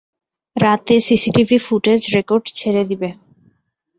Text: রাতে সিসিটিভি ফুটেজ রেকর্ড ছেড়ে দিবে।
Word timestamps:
রাতে 0.55 0.95
সিসিটিভি 1.07 1.57
ফুটেজ 1.65 2.01
রেকর্ড 2.15 2.45
ছেড়ে 2.59 2.83
দিবে। 2.89 3.09